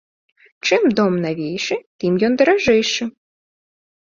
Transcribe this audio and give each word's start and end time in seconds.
Чым 0.65 0.81
дом 0.99 1.13
навейшы, 1.25 1.75
тым 1.99 2.13
ён 2.31 2.39
даражэйшы. 2.43 3.03